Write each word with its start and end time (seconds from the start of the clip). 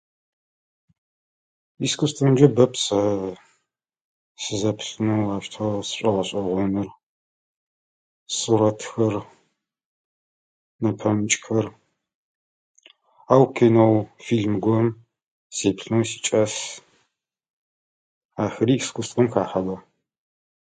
Искусствэмджэ 1.85 2.47
бэп 2.57 2.73
сэ 2.83 2.99
сызэплъынэу 4.41 5.21
аущтэу 5.33 5.81
сшӏогъэшӏэгъоныр. 5.87 6.89
Сурэтхэр, 8.37 9.15
нэпэмыкӏхэр. 10.81 11.65
Ау 13.33 13.43
киноу 13.55 13.95
фильм 14.25 14.53
гоэм 14.65 14.87
сеплъынэу 15.55 16.07
сикӏас. 16.09 16.53
Ахэри 18.43 18.73
искусствэм 18.79 19.27
хахьэба? 19.33 19.75